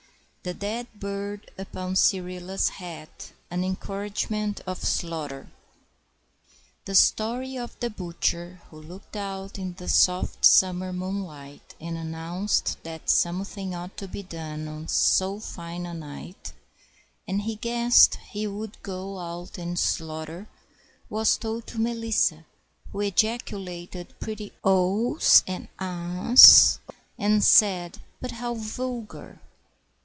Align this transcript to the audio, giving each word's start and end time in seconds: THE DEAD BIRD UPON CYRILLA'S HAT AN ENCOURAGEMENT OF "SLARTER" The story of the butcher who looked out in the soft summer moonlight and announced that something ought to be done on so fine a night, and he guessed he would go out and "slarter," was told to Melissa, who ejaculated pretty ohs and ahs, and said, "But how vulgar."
THE 0.43 0.55
DEAD 0.55 0.87
BIRD 0.99 1.51
UPON 1.59 1.95
CYRILLA'S 1.95 2.69
HAT 2.69 3.33
AN 3.51 3.63
ENCOURAGEMENT 3.63 4.61
OF 4.65 4.83
"SLARTER" 4.83 5.51
The 6.85 6.95
story 6.95 7.59
of 7.59 7.79
the 7.79 7.91
butcher 7.91 8.59
who 8.71 8.81
looked 8.81 9.15
out 9.15 9.59
in 9.59 9.75
the 9.75 9.87
soft 9.87 10.43
summer 10.43 10.91
moonlight 10.91 11.75
and 11.79 11.95
announced 11.95 12.81
that 12.81 13.07
something 13.11 13.75
ought 13.75 13.95
to 13.97 14.07
be 14.07 14.23
done 14.23 14.67
on 14.67 14.87
so 14.87 15.39
fine 15.39 15.85
a 15.85 15.93
night, 15.93 16.53
and 17.27 17.43
he 17.43 17.53
guessed 17.55 18.15
he 18.31 18.47
would 18.47 18.81
go 18.81 19.19
out 19.19 19.59
and 19.59 19.77
"slarter," 19.77 20.47
was 21.07 21.37
told 21.37 21.67
to 21.67 21.79
Melissa, 21.79 22.45
who 22.91 23.01
ejaculated 23.01 24.19
pretty 24.19 24.53
ohs 24.63 25.43
and 25.45 25.67
ahs, 25.79 26.79
and 27.19 27.43
said, 27.43 27.99
"But 28.19 28.31
how 28.31 28.55
vulgar." 28.55 29.39